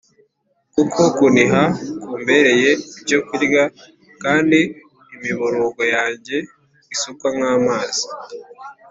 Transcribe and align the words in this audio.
kuko 0.73 1.01
kuniha 1.17 1.61
kumbereye 2.01 2.69
ibyokurya, 2.97 3.63
kandi 4.23 4.59
imiborogo 5.15 5.81
yanjye 5.95 6.35
isukwa 6.93 7.27
nk’amazi 7.35 8.03